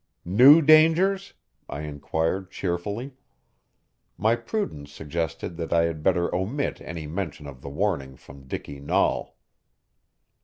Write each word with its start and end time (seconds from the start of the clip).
"New 0.25 0.63
dangers?" 0.63 1.33
I 1.69 1.81
inquired 1.81 2.49
cheerfully. 2.49 3.13
My 4.17 4.35
prudence 4.35 4.91
suggested 4.91 5.57
that 5.57 5.71
I 5.71 5.83
had 5.83 6.01
better 6.01 6.33
omit 6.33 6.81
any 6.81 7.05
mention 7.05 7.45
of 7.45 7.61
the 7.61 7.69
warning 7.69 8.15
from 8.15 8.47
Dicky 8.47 8.79
Nahl. 8.79 9.35